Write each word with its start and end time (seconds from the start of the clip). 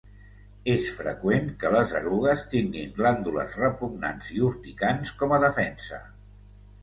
És 0.75 0.85
freqüent 0.99 1.49
que 1.63 1.69
les 1.73 1.91
erugues 1.99 2.41
tinguin 2.53 2.95
glàndules 2.95 3.53
repugnants 3.63 4.31
i 4.39 4.41
urticants 4.49 5.11
com 5.21 5.35
a 5.37 5.39
defensa. 5.47 6.01